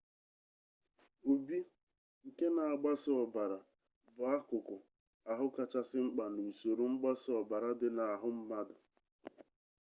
obi 1.31 1.57
nke 2.27 2.45
na-agbasa 2.55 3.09
ọbara 3.23 3.57
bụ 4.15 4.21
akụkụ 4.35 4.75
ahụ 5.31 5.45
kachasị 5.55 5.97
mkpa 6.07 6.25
n'usoro 6.35 6.83
mgbasa 6.91 7.29
ọbara 7.41 7.69
dị 7.79 7.87
n'ahụ 7.95 8.29
mmadụ 8.37 8.75